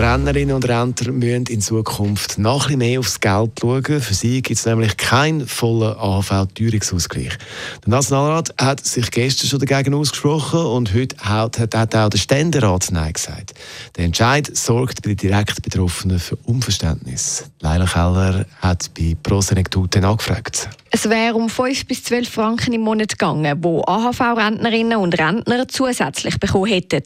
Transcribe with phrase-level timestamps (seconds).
[0.00, 4.00] Rennerinnen und Renner müssen in Zukunft noch ein mehr aufs Geld schauen.
[4.00, 7.36] Für sie gibt es nämlich keinen vollen AHV-Teuerungsausgleich.
[7.84, 12.88] Der Nationalrat hat sich gestern schon dagegen ausgesprochen und heute hat, hat auch der Ständerat
[12.90, 13.52] Nein gesagt.
[13.96, 17.50] Der Entscheid sorgt bei den direkt Betroffenen für Unverständnis.
[17.60, 20.70] Leila Keller hat bei Prosenektute nachgefragt.
[20.92, 26.40] Es wäre um 5 bis 12 Franken im Monat gegangen, wo AHV-Rentnerinnen und Rentner zusätzlich
[26.40, 27.02] bekommen hätten.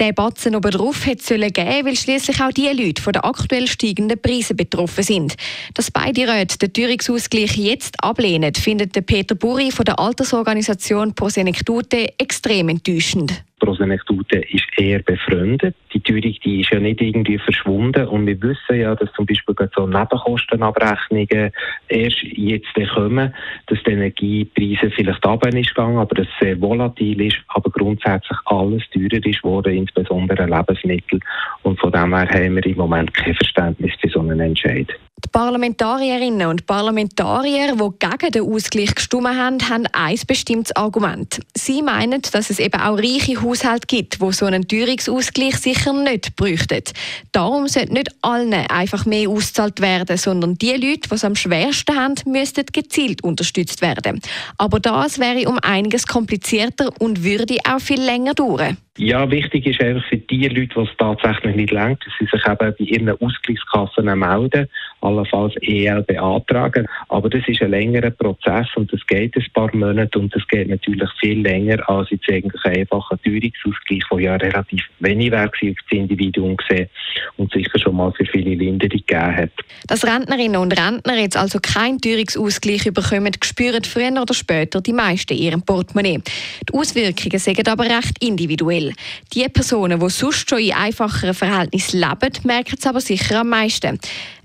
[0.00, 4.20] Der Batzen obendrauf hätte sollen geben, weil schließlich auch die Leute von den aktuell steigenden
[4.20, 5.36] Preisen betroffen sind.
[5.74, 12.70] Dass beide Räte den Teuerungsausgleich jetzt ablehnen, findet Peter Buri von der Altersorganisation Prosenektute extrem
[12.70, 13.44] enttäuschend.
[13.60, 15.76] Prosenektute ist eher befreundet.
[15.98, 19.54] Die Teuerung die ist ja nicht irgendwie verschwunden und wir wissen ja, dass zum Beispiel
[19.74, 21.50] so Nebenkostenabrechnungen
[21.88, 23.34] erst jetzt kommen,
[23.66, 28.38] dass die Energiepreise vielleicht runter ist gegangen, aber dass es sehr volatil ist, aber grundsätzlich
[28.44, 31.18] alles teurer ist worden, insbesondere Lebensmittel
[31.62, 34.88] und von dem her haben wir im Moment kein Verständnis für so einen Entscheid.
[35.24, 41.40] Die Parlamentarierinnen und Parlamentarier, die gegen den Ausgleich gestimmt haben, haben ein bestimmtes Argument.
[41.56, 46.36] Sie meinen, dass es eben auch reiche Haushalte gibt, wo so einen Teuerungsausgleich sicher nicht
[46.36, 46.82] bräuchten.
[47.32, 51.96] Darum sollte nicht allen einfach mehr ausgezahlt werden, sondern die Leute, die es am schwersten
[51.96, 54.20] haben, müssten gezielt unterstützt werden.
[54.56, 58.76] Aber das wäre um einiges komplizierter und würde auch viel länger dauern.
[59.00, 62.44] Ja, wichtig ist einfach für die Leute, die es tatsächlich nicht lenkt, dass sie sich
[62.44, 64.68] eben bei ihren Ausgleichskassen melden,
[65.00, 66.88] allenfalls EL beantragen.
[67.08, 70.68] Aber das ist ein längerer Prozess und das geht ein paar Monate und das geht
[70.68, 75.72] natürlich viel länger als jetzt eigentlich einfach ein Teuerungsausgleich, der ja relativ wenig wäre für
[75.72, 76.88] das Individuum gesehen
[77.36, 79.50] und sicher schon mal für viele Linderung gegeben hat.
[79.86, 85.34] Dass Rentnerinnen und Rentner jetzt also keinen Teuerungsausgleich bekommen, spüren früher oder später die meisten
[85.34, 86.20] in ihrem Portemonnaie.
[86.68, 88.87] Die Auswirkungen sind aber recht individuell.
[89.34, 93.98] Die Personen, die sonst schon in einfacheren Verhältnissen leben, merken es aber sicher am meisten.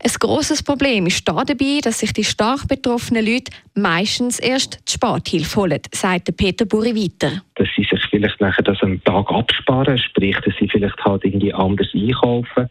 [0.06, 4.94] Ein grosses Problem ist da dabei, dass sich die stark betroffenen Leute meistens erst die
[4.94, 7.42] Sparthilfe holen, sagt Peter Buri weiter.
[7.56, 11.54] Dass sie sich vielleicht nachher das am Tag absparen, sprich, dass sie vielleicht halt irgendwie
[11.54, 12.70] anders einkaufen.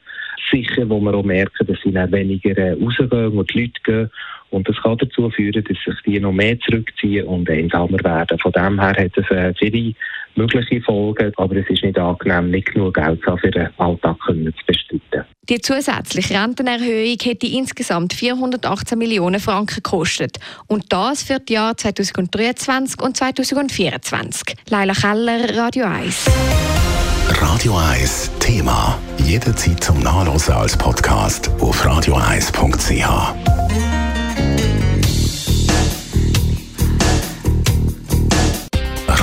[0.50, 4.10] Sicher, wo wir auch merken, dass sie weniger äh, rausgehen und die Leute gehen.
[4.50, 8.39] Und das kann dazu führen, dass sich die noch mehr zurückziehen und einsamer werden.
[8.39, 9.94] Von dem her hat es äh, viele
[10.37, 14.34] mögliche Folgen, aber es ist nicht angenehm, nicht genug Geld für den Alltag zu
[14.66, 15.25] bestreiten.
[15.48, 20.38] Die zusätzliche Rentenerhöhung hätte insgesamt 418 Millionen Franken gekostet.
[20.69, 24.56] Und das für die Jahre 2023 und 2024.
[24.71, 26.31] Leila Keller, Radio 1.
[27.41, 28.98] Radio 1 Thema.
[29.25, 33.52] Jederzeit zum Nachlesen als Podcast auf radio1.ch.